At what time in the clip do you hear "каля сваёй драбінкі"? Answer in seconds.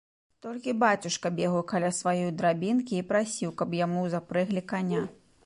1.73-2.99